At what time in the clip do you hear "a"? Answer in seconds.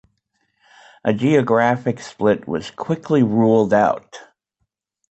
1.05-1.13